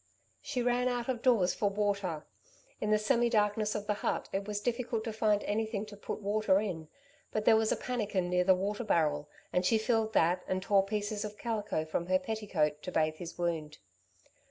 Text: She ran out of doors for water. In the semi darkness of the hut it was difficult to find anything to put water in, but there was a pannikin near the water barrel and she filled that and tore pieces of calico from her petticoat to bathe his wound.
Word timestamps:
She 0.41 0.63
ran 0.63 0.87
out 0.87 1.09
of 1.09 1.21
doors 1.21 1.53
for 1.53 1.69
water. 1.69 2.25
In 2.79 2.89
the 2.89 2.97
semi 2.97 3.29
darkness 3.29 3.75
of 3.75 3.85
the 3.85 3.93
hut 4.01 4.29
it 4.33 4.47
was 4.47 4.59
difficult 4.59 5.03
to 5.03 5.13
find 5.13 5.43
anything 5.43 5.85
to 5.85 5.95
put 5.95 6.23
water 6.23 6.59
in, 6.59 6.87
but 7.31 7.45
there 7.45 7.55
was 7.55 7.71
a 7.71 7.75
pannikin 7.77 8.27
near 8.27 8.43
the 8.43 8.55
water 8.55 8.83
barrel 8.83 9.29
and 9.53 9.63
she 9.63 9.77
filled 9.77 10.13
that 10.13 10.43
and 10.47 10.63
tore 10.63 10.83
pieces 10.83 11.23
of 11.23 11.37
calico 11.37 11.85
from 11.85 12.07
her 12.07 12.17
petticoat 12.17 12.81
to 12.81 12.91
bathe 12.91 13.17
his 13.17 13.37
wound. 13.37 13.77